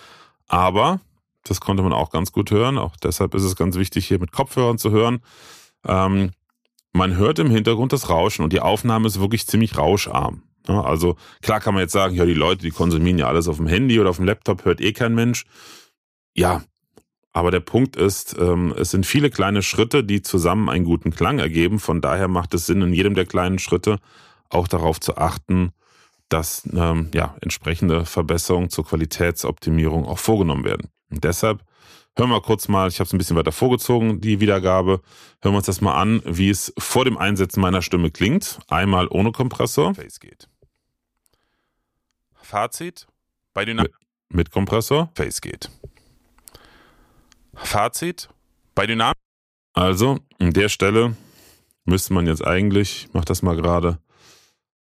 [0.49, 1.01] Aber,
[1.45, 4.33] das konnte man auch ganz gut hören, auch deshalb ist es ganz wichtig, hier mit
[4.33, 5.21] Kopfhörern zu hören.
[5.87, 6.33] Ähm,
[6.93, 10.43] man hört im Hintergrund das Rauschen und die Aufnahme ist wirklich ziemlich rauscharm.
[10.75, 13.67] Also klar kann man jetzt sagen, ja, die Leute, die konsumieren ja alles auf dem
[13.67, 15.45] Handy oder auf dem Laptop, hört eh kein Mensch.
[16.35, 16.63] Ja,
[17.33, 21.39] aber der Punkt ist, ähm, es sind viele kleine Schritte, die zusammen einen guten Klang
[21.39, 21.79] ergeben.
[21.79, 23.99] Von daher macht es Sinn, in jedem der kleinen Schritte
[24.49, 25.73] auch darauf zu achten,
[26.31, 30.89] dass ähm, ja, entsprechende Verbesserungen zur Qualitätsoptimierung auch vorgenommen werden.
[31.11, 31.63] Und deshalb
[32.17, 35.03] hören wir kurz mal, ich habe es ein bisschen weiter vorgezogen, die Wiedergabe.
[35.43, 38.61] Hören wir uns das mal an, wie es vor dem Einsetzen meiner Stimme klingt.
[38.69, 39.95] Einmal ohne Kompressor.
[39.95, 40.49] Face geht.
[42.47, 43.09] Fazit
[43.53, 43.93] bei den Mit,
[44.29, 45.11] mit Kompressor.
[45.17, 45.69] Face geht.
[47.55, 48.29] Fazit
[48.75, 49.17] bei Dynamik.
[49.75, 51.17] Also, an der Stelle
[51.85, 53.99] müsste man jetzt eigentlich, ich mach das mal gerade,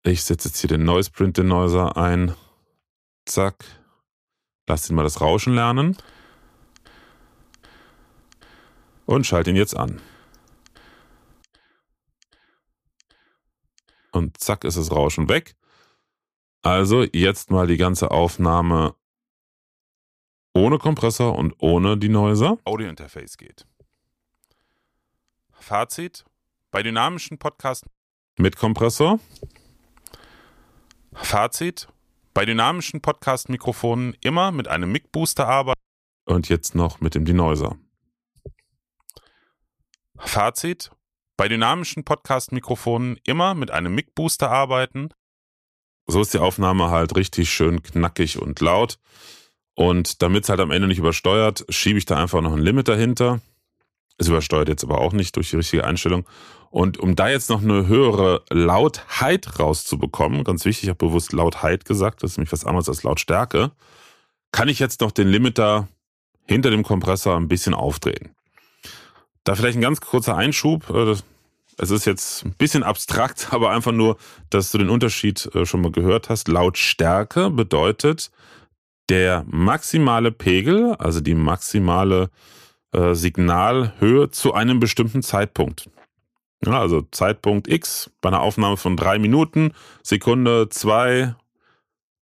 [0.03, 2.35] ich setze jetzt hier den Noise Print Denoiser ein.
[3.25, 3.65] Zack.
[4.67, 5.97] Lass ihn mal das Rauschen lernen.
[9.05, 10.01] Und schalte ihn jetzt an.
[14.13, 15.55] Und zack ist das Rauschen weg.
[16.61, 18.95] Also jetzt mal die ganze Aufnahme
[20.53, 22.57] ohne Kompressor und ohne Denoiser.
[22.65, 23.65] Audio-Interface geht.
[25.51, 26.25] Fazit
[26.71, 27.87] bei dynamischen Podcasts.
[28.37, 29.19] Mit Kompressor.
[31.13, 31.87] Fazit
[32.33, 35.81] bei dynamischen Podcast-Mikrofonen immer mit einem Mic-Booster arbeiten.
[36.25, 37.77] Und jetzt noch mit dem Denoiser.
[40.17, 40.91] Fazit
[41.37, 45.09] bei dynamischen Podcast-Mikrofonen immer mit einem Mic-Booster arbeiten.
[46.07, 48.99] So ist die Aufnahme halt richtig schön knackig und laut.
[49.73, 52.87] Und damit es halt am Ende nicht übersteuert, schiebe ich da einfach noch ein Limit
[52.87, 53.39] dahinter.
[54.17, 56.25] Es übersteuert jetzt aber auch nicht durch die richtige Einstellung.
[56.69, 61.85] Und um da jetzt noch eine höhere Lautheit rauszubekommen, ganz wichtig, ich habe bewusst Lautheit
[61.85, 63.71] gesagt, das ist nämlich was anderes als Lautstärke,
[64.51, 65.87] kann ich jetzt noch den Limiter
[66.45, 68.35] hinter dem Kompressor ein bisschen aufdrehen.
[69.43, 70.89] Da vielleicht ein ganz kurzer Einschub.
[70.89, 71.15] Äh,
[71.81, 74.17] es ist jetzt ein bisschen abstrakt, aber einfach nur,
[74.49, 76.47] dass du den Unterschied äh, schon mal gehört hast.
[76.47, 78.31] Lautstärke bedeutet
[79.09, 82.29] der maximale Pegel, also die maximale
[82.93, 85.89] äh, Signalhöhe zu einem bestimmten Zeitpunkt.
[86.63, 91.35] Ja, also Zeitpunkt X bei einer Aufnahme von drei Minuten, Sekunde zwei,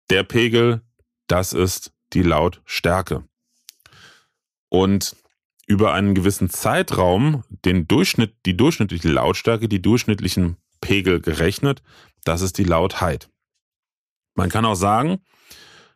[0.10, 0.82] der Pegel,
[1.28, 3.24] das ist die Lautstärke.
[4.70, 5.16] Und
[5.68, 11.82] über einen gewissen Zeitraum den Durchschnitt, die durchschnittliche Lautstärke, die durchschnittlichen Pegel gerechnet,
[12.24, 13.30] das ist die Lautheit.
[14.36, 15.20] Man kann auch sagen,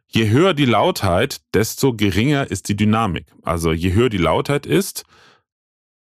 [0.07, 3.27] je höher die Lautheit, desto geringer ist die Dynamik.
[3.43, 5.03] Also je höher die Lautheit ist,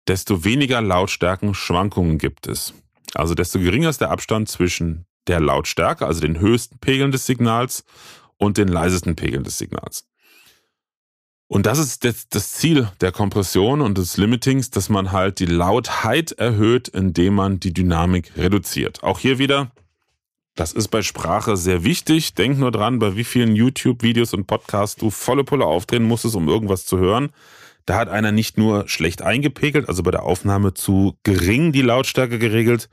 [0.07, 2.75] desto weniger Lautstärkenschwankungen gibt es.
[3.15, 7.85] Also desto geringer ist der Abstand zwischen der Lautstärke, also den höchsten Pegeln des Signals
[8.37, 10.07] und den leisesten Pegeln des Signals.
[11.49, 15.47] Und das ist das, das, Ziel der Kompression und des Limitings, dass man halt die
[15.47, 19.05] Lautheit erhöht, indem man die Dynamik reduziert.
[19.05, 19.71] Auch hier wieder,
[20.57, 22.35] das ist bei Sprache sehr wichtig.
[22.35, 26.49] Denk nur dran, bei wie vielen YouTube-Videos und Podcasts du volle Pulle aufdrehen musstest, um
[26.49, 27.31] irgendwas zu hören.
[27.85, 32.41] Da hat einer nicht nur schlecht eingepegelt, also bei der Aufnahme zu gering die Lautstärke
[32.41, 32.89] geregelt,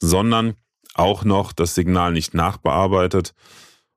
[0.00, 0.54] sondern
[0.94, 3.34] auch noch das Signal nicht nachbearbeitet.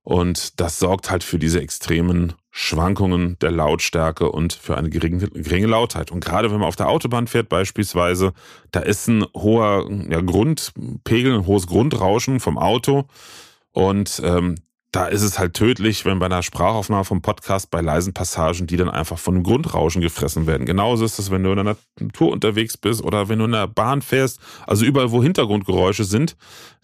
[0.05, 5.65] Und das sorgt halt für diese extremen Schwankungen der Lautstärke und für eine geringe, geringe
[5.65, 6.11] Lautheit.
[6.11, 8.33] Und gerade wenn man auf der Autobahn fährt beispielsweise,
[8.71, 13.05] da ist ein hoher ja, Grundpegel, ein hohes Grundrauschen vom Auto.
[13.71, 14.57] Und ähm,
[14.91, 18.77] da ist es halt tödlich, wenn bei einer Sprachaufnahme vom Podcast bei leisen Passagen, die
[18.77, 20.65] dann einfach von einem Grundrauschen gefressen werden.
[20.65, 21.75] Genauso ist es, wenn du in einer
[22.13, 26.37] Tour unterwegs bist oder wenn du in der Bahn fährst, also überall, wo Hintergrundgeräusche sind,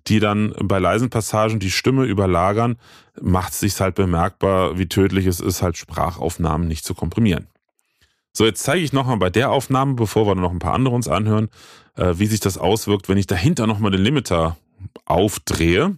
[0.08, 2.78] die dann bei leisen Passagen die Stimme überlagern,
[3.22, 7.48] macht es sich halt bemerkbar, wie tödlich es ist, halt Sprachaufnahmen nicht zu komprimieren.
[8.34, 11.08] So, jetzt zeige ich nochmal bei der Aufnahme, bevor wir noch ein paar andere uns
[11.08, 11.50] anhören,
[11.96, 14.58] äh, wie sich das auswirkt, wenn ich dahinter nochmal den Limiter
[15.06, 15.98] aufdrehe.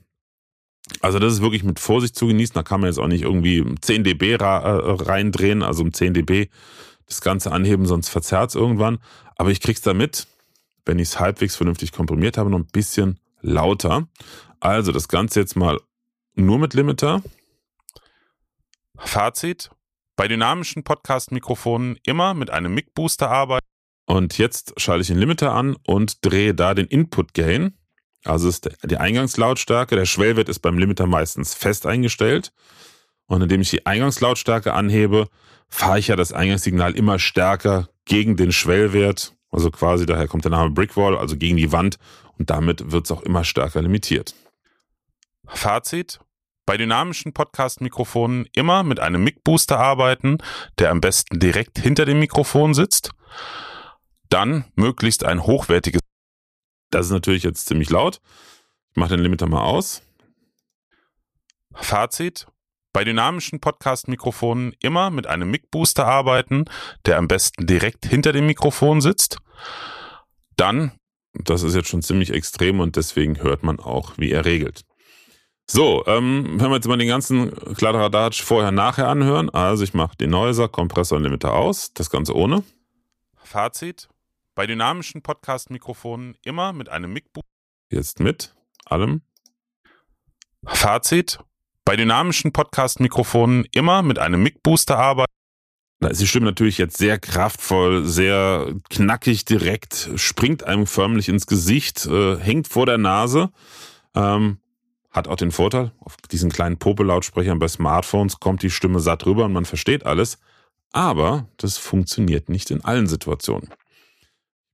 [1.00, 2.56] Also das ist wirklich mit Vorsicht zu genießen.
[2.56, 6.50] Da kann man jetzt auch nicht irgendwie 10 dB äh, reindrehen, also um 10 dB
[7.06, 9.00] das Ganze anheben, sonst verzerrt es irgendwann.
[9.36, 10.28] Aber ich krieg's damit,
[10.86, 14.08] wenn ich es halbwegs vernünftig komprimiert habe, noch ein bisschen lauter.
[14.60, 15.80] Also das Ganze jetzt mal
[16.34, 17.22] nur mit Limiter.
[18.98, 19.70] Fazit.
[20.16, 23.66] Bei dynamischen Podcast-Mikrofonen immer mit einem Mic-Booster arbeiten.
[24.06, 27.78] Und jetzt schalte ich den Limiter an und drehe da den Input-Gain
[28.26, 32.54] also ist die Eingangslautstärke, der Schwellwert ist beim Limiter meistens fest eingestellt.
[33.26, 35.28] Und indem ich die Eingangslautstärke anhebe,
[35.70, 39.36] fahre ich ja das Eingangssignal immer stärker gegen den Schwellwert.
[39.54, 41.98] Also quasi daher kommt der Name Brickwall, also gegen die Wand.
[42.38, 44.36] Und damit wird es auch immer stärker limitiert.
[45.46, 46.20] Fazit.
[46.66, 50.38] Bei dynamischen Podcast-Mikrofonen immer mit einem Mic-Booster arbeiten,
[50.80, 53.12] der am besten direkt hinter dem Mikrofon sitzt.
[54.30, 56.00] Dann möglichst ein hochwertiges
[56.94, 58.22] das ist natürlich jetzt ziemlich laut.
[58.92, 60.04] Ich mache den Limiter mal aus.
[61.74, 62.46] Fazit.
[62.94, 66.66] Bei dynamischen Podcast-Mikrofonen immer mit einem Mic-Booster arbeiten,
[67.08, 69.40] der am besten direkt hinter dem Mikrofon sitzt.
[70.56, 70.92] Dann,
[71.34, 74.84] das ist jetzt schon ziemlich extrem und deswegen hört man auch, wie er regelt.
[75.70, 79.50] So, ähm, wenn wir jetzt mal den ganzen Kladderadatsch vorher, nachher anhören.
[79.50, 82.64] Also ich mache den Neuser, Kompressor und Limiter aus, das Ganze ohne.
[83.38, 84.08] Fazit,
[84.56, 87.26] bei dynamischen Podcast-Mikrofonen immer mit einem mic
[87.90, 89.22] Jetzt mit allem.
[90.66, 91.40] Fazit,
[91.86, 95.32] bei dynamischen Podcast-Mikrofonen immer mit einem Mic-Booster arbeiten.
[96.00, 101.48] Da ist die Stimme natürlich jetzt sehr kraftvoll, sehr knackig direkt, springt einem förmlich ins
[101.48, 103.52] Gesicht, äh, hängt vor der Nase.
[104.14, 104.58] Ähm,
[105.12, 109.46] hat auch den Vorteil, auf diesen kleinen Popelautsprechern bei Smartphones kommt die Stimme satt rüber
[109.46, 110.40] und man versteht alles.
[110.92, 113.70] Aber das funktioniert nicht in allen Situationen.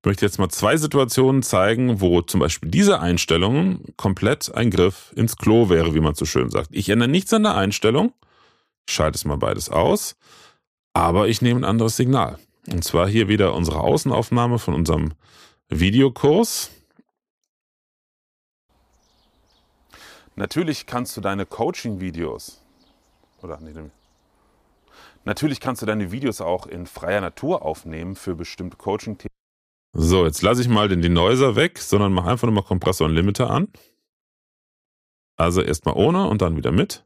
[0.02, 5.12] Ich möchte jetzt mal zwei Situationen zeigen, wo zum Beispiel diese Einstellung komplett ein Griff
[5.14, 6.70] ins Klo wäre, wie man so schön sagt.
[6.72, 8.14] Ich ändere nichts an der Einstellung,
[8.90, 10.16] schalte es mal beides aus,
[10.94, 12.40] aber ich nehme ein anderes Signal.
[12.72, 15.12] Und zwar hier wieder unsere Außenaufnahme von unserem
[15.68, 16.72] Videokurs.
[20.38, 22.62] Natürlich kannst du deine Coaching-Videos
[23.42, 23.74] oder nee,
[25.26, 29.39] natürlich kannst du deine Videos auch in freier Natur aufnehmen für bestimmte Coaching-Themen.
[29.92, 33.16] So, jetzt lasse ich mal den Denoiser weg, sondern mache einfach nur mal Kompressor und
[33.16, 33.68] Limiter an.
[35.36, 37.04] Also erstmal ohne und dann wieder mit.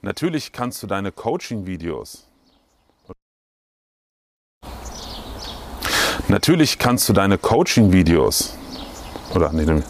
[0.00, 2.32] Natürlich kannst du deine Coaching-Videos
[6.28, 8.56] Natürlich kannst du deine Coaching-Videos
[9.34, 9.82] oder nee,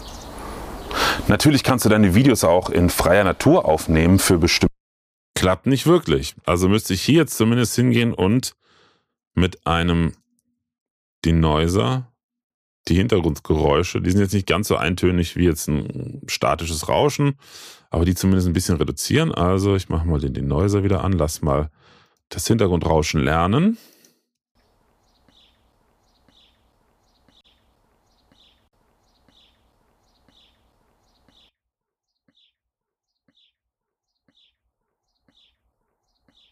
[1.27, 4.73] Natürlich kannst du deine Videos auch in freier Natur aufnehmen für bestimmte.
[5.35, 6.35] Klappt nicht wirklich.
[6.45, 8.55] Also müsste ich hier jetzt zumindest hingehen und
[9.35, 10.13] mit einem
[11.25, 12.13] Denoiser
[12.87, 17.35] die Hintergrundgeräusche, die sind jetzt nicht ganz so eintönig wie jetzt ein statisches Rauschen,
[17.89, 19.33] aber die zumindest ein bisschen reduzieren.
[19.33, 21.69] Also ich mache mal den Denoiser wieder an, lass mal
[22.29, 23.77] das Hintergrundrauschen lernen.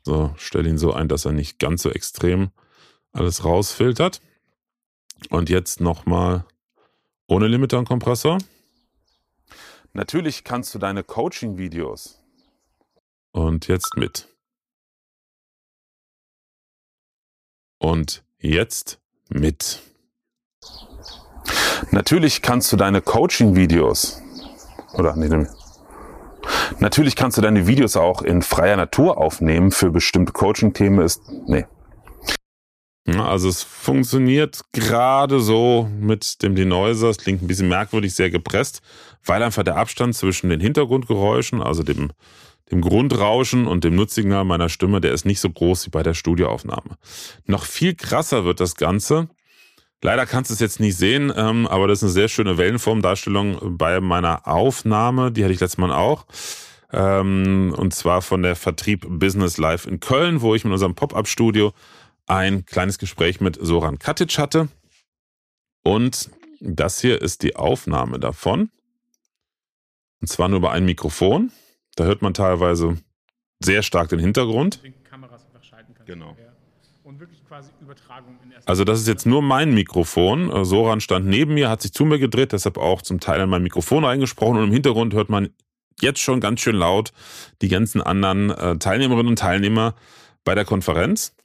[0.04, 2.50] So, stell ihn so ein, dass er nicht ganz so extrem
[3.12, 4.22] alles rausfiltert.
[5.30, 6.46] Und jetzt nochmal
[7.28, 8.40] ohne Limiter und Kompressor.
[9.94, 12.22] Natürlich kannst du deine Coaching-Videos.
[13.32, 14.28] Und jetzt mit.
[17.78, 19.82] Und jetzt mit.
[21.92, 24.22] Natürlich kannst du deine Coaching-Videos.
[24.94, 25.48] Oder nee,
[26.80, 31.00] Natürlich kannst du deine Videos auch in freier Natur aufnehmen für bestimmte Coaching-Themen.
[31.06, 31.66] Ist, nee.
[33.08, 37.10] Also es funktioniert gerade so mit dem Denoiser.
[37.10, 38.82] Es klingt ein bisschen merkwürdig, sehr gepresst,
[39.26, 42.12] weil einfach der Abstand zwischen den Hintergrundgeräuschen, also dem,
[42.72, 46.14] dem Grundrauschen und dem Nutzsignal meiner Stimme, der ist nicht so groß wie bei der
[46.14, 46.98] Studioaufnahme.
[47.46, 49.30] Noch viel krasser wird das Ganze.
[50.04, 53.78] Leider kannst du es jetzt nicht sehen, ähm, aber das ist eine sehr schöne Wellenformdarstellung
[53.78, 55.32] bei meiner Aufnahme.
[55.32, 56.26] Die hatte ich letztes Mal auch.
[56.92, 61.72] Ähm, und zwar von der Vertrieb Business Live in Köln, wo ich mit unserem Pop-Up-Studio
[62.32, 64.70] ein kleines Gespräch mit Soran Katic hatte.
[65.84, 68.72] Und das hier ist die Aufnahme davon.
[70.22, 71.52] Und zwar nur über ein Mikrofon.
[71.96, 72.98] Da hört man teilweise
[73.60, 74.82] sehr stark den Hintergrund.
[76.06, 76.36] Genau.
[77.04, 80.64] Und wirklich quasi Übertragung in Also das ist jetzt nur mein Mikrofon.
[80.64, 83.64] Soran stand neben mir, hat sich zu mir gedreht, deshalb auch zum Teil in mein
[83.64, 85.50] Mikrofon reingesprochen und im Hintergrund hört man
[86.00, 87.12] jetzt schon ganz schön laut
[87.62, 89.96] die ganzen anderen äh, Teilnehmerinnen und Teilnehmer
[90.44, 91.36] bei der Konferenz.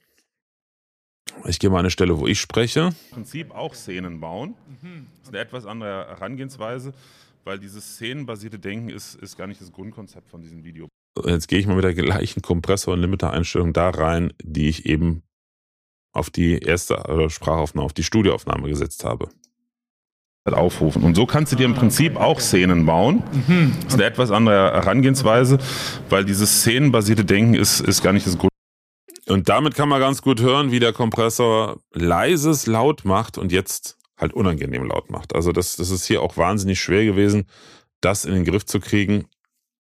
[1.45, 2.89] Ich gehe mal an eine Stelle, wo ich spreche.
[3.09, 4.55] Im Prinzip auch Szenen bauen.
[4.81, 6.93] Das ist eine etwas andere Herangehensweise,
[7.43, 10.87] weil dieses szenenbasierte Denken ist, ist gar nicht das Grundkonzept von diesem Video.
[11.25, 15.23] Jetzt gehe ich mal mit der gleichen Kompressor- und Limiter-Einstellung da rein, die ich eben
[16.13, 19.29] auf die erste äh, Sprachaufnahme, auf die Studioaufnahme gesetzt habe
[20.53, 21.03] aufrufen.
[21.03, 23.23] Und so kannst du dir im Prinzip auch Szenen bauen.
[23.83, 25.57] Das ist eine etwas andere Herangehensweise,
[26.09, 28.51] weil dieses szenenbasierte Denken ist, ist gar nicht das Grund.
[29.27, 33.97] Und damit kann man ganz gut hören, wie der Kompressor leises laut macht und jetzt
[34.17, 35.35] halt unangenehm laut macht.
[35.35, 37.45] Also das, das ist hier auch wahnsinnig schwer gewesen,
[37.99, 39.27] das in den Griff zu kriegen,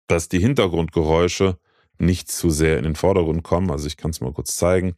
[0.07, 1.57] dass die Hintergrundgeräusche
[1.99, 3.69] nicht zu sehr in den Vordergrund kommen.
[3.69, 4.95] Also ich kann es mal kurz zeigen.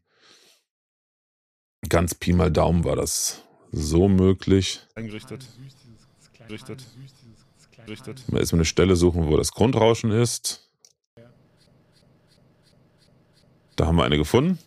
[1.88, 4.82] Ganz Pi mal Daumen war das so möglich.
[4.96, 5.46] Eingerichtet.
[6.50, 6.86] Richtet.
[7.88, 8.30] Richtet.
[8.32, 10.69] Mal erstmal eine Stelle suchen, wo das Grundrauschen ist.
[13.80, 14.60] Da haben wir eine gefunden.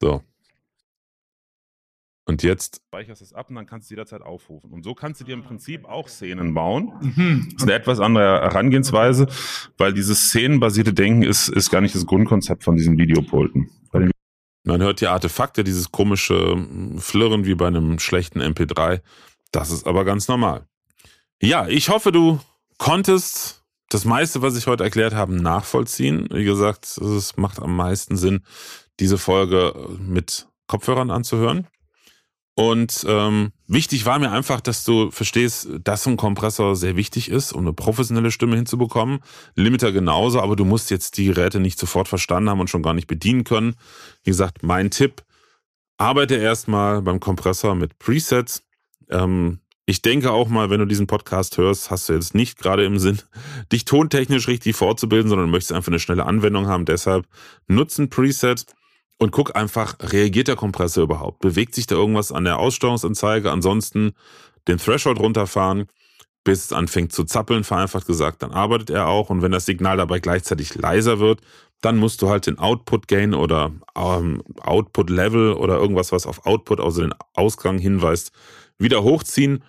[0.00, 0.22] So.
[2.24, 4.70] Und jetzt speicherst es ab und dann kannst du jederzeit aufrufen.
[4.70, 6.94] Und so kannst du dir im Prinzip auch Szenen bauen.
[7.02, 7.48] Mhm.
[7.52, 9.28] Das ist eine etwas andere Herangehensweise,
[9.76, 13.70] weil dieses szenenbasierte Denken ist, ist gar nicht das Grundkonzept von diesen Videopulten.
[14.66, 16.56] Man hört die Artefakte, dieses komische
[16.96, 19.02] Flirren wie bei einem schlechten MP3.
[19.52, 20.66] Das ist aber ganz normal.
[21.42, 22.40] Ja, ich hoffe, du
[22.78, 23.63] konntest
[23.94, 26.28] das meiste, was ich heute erklärt habe, nachvollziehen.
[26.32, 28.42] Wie gesagt, es macht am meisten Sinn,
[28.98, 31.68] diese Folge mit Kopfhörern anzuhören.
[32.56, 37.52] Und ähm, wichtig war mir einfach, dass du verstehst, dass ein Kompressor sehr wichtig ist,
[37.52, 39.20] um eine professionelle Stimme hinzubekommen.
[39.54, 42.94] Limiter genauso, aber du musst jetzt die Geräte nicht sofort verstanden haben und schon gar
[42.94, 43.74] nicht bedienen können.
[44.22, 45.22] Wie gesagt, mein Tipp,
[45.96, 48.62] arbeite erstmal beim Kompressor mit Presets.
[49.10, 52.84] Ähm, ich denke auch mal, wenn du diesen Podcast hörst, hast du jetzt nicht gerade
[52.84, 53.20] im Sinn,
[53.70, 56.86] dich tontechnisch richtig fortzubilden, sondern möchtest einfach eine schnelle Anwendung haben.
[56.86, 57.26] Deshalb
[57.66, 58.64] nutzen Preset
[59.18, 61.40] und guck einfach, reagiert der Kompressor überhaupt?
[61.40, 63.52] Bewegt sich da irgendwas an der Aussteuerungsanzeige?
[63.52, 64.12] Ansonsten
[64.66, 65.86] den Threshold runterfahren,
[66.44, 69.30] bis es anfängt zu zappeln, vereinfacht gesagt, dann arbeitet er auch.
[69.30, 71.40] Und wenn das Signal dabei gleichzeitig leiser wird,
[71.82, 76.46] dann musst du halt den Output Gain oder ähm, Output Level oder irgendwas, was auf
[76.46, 78.32] Output, also den Ausgang hinweist,
[78.78, 79.62] wieder hochziehen.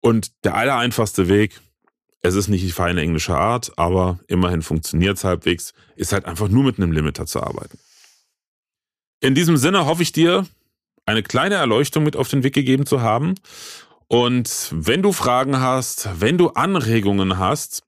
[0.00, 1.60] Und der allereinfachste Weg,
[2.22, 6.48] es ist nicht die feine englische Art, aber immerhin funktioniert es halbwegs, ist halt einfach
[6.48, 7.78] nur mit einem Limiter zu arbeiten.
[9.20, 10.46] In diesem Sinne hoffe ich dir,
[11.06, 13.34] eine kleine Erleuchtung mit auf den Weg gegeben zu haben.
[14.06, 17.82] Und wenn du Fragen hast, wenn du Anregungen hast,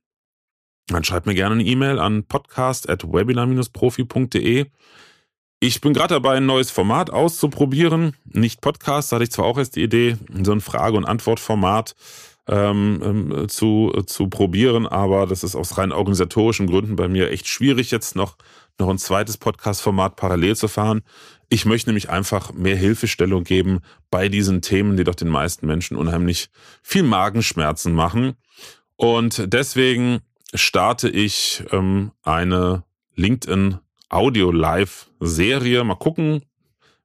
[0.89, 4.67] dann schreib mir gerne eine E-Mail an podcast.webinar-profi.de.
[5.65, 8.17] Ich bin gerade dabei, ein neues Format auszuprobieren.
[8.25, 11.95] Nicht Podcast, da hatte ich zwar auch erst die Idee, so ein Frage- und Antwortformat
[12.49, 17.47] ähm, ähm, zu, zu probieren, aber das ist aus rein organisatorischen Gründen bei mir echt
[17.47, 18.39] schwierig, jetzt noch,
[18.81, 21.03] noch ein zweites Podcast-Format parallel zu fahren.
[21.49, 25.97] Ich möchte nämlich einfach mehr Hilfestellung geben bei diesen Themen, die doch den meisten Menschen
[25.97, 26.49] unheimlich
[26.83, 28.33] viel Magenschmerzen machen.
[28.97, 30.23] Und deswegen
[30.55, 32.83] starte ich ähm, eine
[33.15, 33.79] LinkedIn
[34.13, 35.83] Audio Live Serie.
[35.85, 36.43] Mal gucken,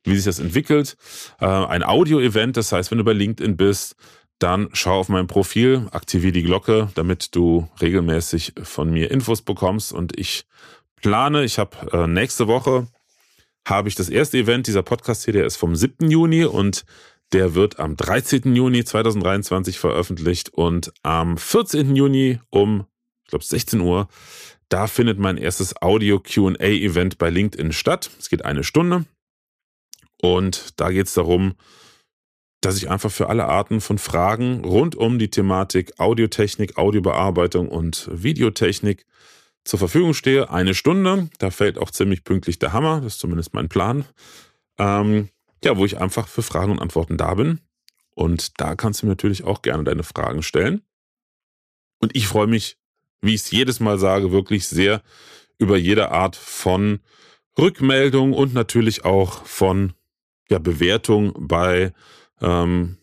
[0.04, 0.98] wie sich das entwickelt.
[1.40, 3.96] Äh, ein Audio-Event, das heißt, wenn du bei LinkedIn bist,
[4.40, 9.94] dann schau auf mein Profil, aktiviere die Glocke, damit du regelmäßig von mir Infos bekommst.
[9.94, 10.46] Und ich
[11.02, 12.88] plane, ich habe äh, nächste Woche
[13.68, 16.10] habe ich das erste Event dieser Podcast hier, der ist vom 7.
[16.10, 16.86] Juni und
[17.34, 18.56] der wird am 13.
[18.56, 21.96] Juni 2023 veröffentlicht und am 14.
[21.96, 22.86] Juni um,
[23.24, 24.08] ich glaube, 16 Uhr,
[24.70, 28.10] da findet mein erstes Audio QA-Event bei LinkedIn statt.
[28.20, 29.06] Es geht eine Stunde
[30.22, 31.56] und da geht es darum,
[32.62, 38.10] dass ich einfach für alle Arten von Fragen rund um die Thematik Audiotechnik, Audiobearbeitung und
[38.12, 39.06] Videotechnik
[39.64, 40.50] zur Verfügung stehe.
[40.50, 44.06] Eine Stunde, da fällt auch ziemlich pünktlich der Hammer, das ist zumindest mein Plan.
[44.80, 45.30] Ähm,
[45.64, 47.62] ja, wo ich einfach für Fragen und Antworten da bin.
[48.16, 50.82] Und da kannst du mir natürlich auch gerne deine Fragen stellen.
[52.00, 52.78] Und ich freue mich,
[53.22, 55.02] wie ich es jedes Mal sage, wirklich sehr
[55.58, 57.00] über jede Art von
[57.58, 59.94] Rückmeldung und natürlich auch von
[60.50, 61.94] ja, Bewertung bei
[62.42, 62.98] ähm,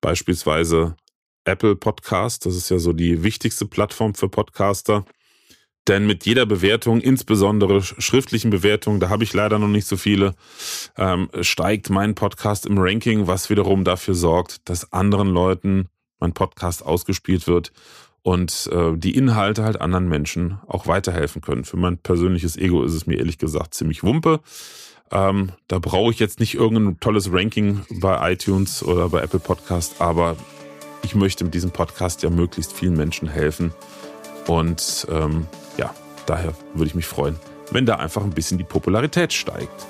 [0.00, 0.96] beispielsweise
[1.44, 2.46] Apple Podcast.
[2.46, 5.04] Das ist ja so die wichtigste Plattform für Podcaster.
[5.88, 10.34] Denn mit jeder Bewertung, insbesondere schriftlichen Bewertungen, da habe ich leider noch nicht so viele,
[10.96, 15.88] ähm, steigt mein Podcast im Ranking, was wiederum dafür sorgt, dass anderen Leuten
[16.20, 17.72] mein Podcast ausgespielt wird
[18.22, 21.64] und äh, die Inhalte halt anderen Menschen auch weiterhelfen können.
[21.64, 24.40] Für mein persönliches Ego ist es mir ehrlich gesagt ziemlich wumpe.
[25.10, 30.00] Ähm, da brauche ich jetzt nicht irgendein tolles Ranking bei iTunes oder bei Apple Podcast,
[30.00, 30.36] aber
[31.02, 33.72] ich möchte mit diesem Podcast ja möglichst vielen Menschen helfen.
[34.46, 35.46] Und ähm,
[35.76, 35.94] ja,
[36.26, 37.36] daher würde ich mich freuen,
[37.72, 39.86] wenn da einfach ein bisschen die Popularität steigt.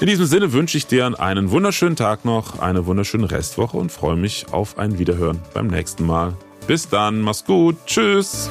[0.00, 4.16] In diesem Sinne wünsche ich dir einen wunderschönen Tag noch, eine wunderschöne Restwoche und freue
[4.16, 6.36] mich auf ein Wiederhören beim nächsten Mal.
[6.66, 8.48] Bis dann, mach's gut, tschüss.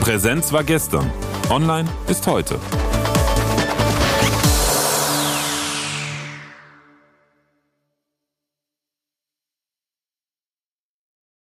[0.00, 1.10] Präsenz war gestern,
[1.48, 2.58] online ist heute.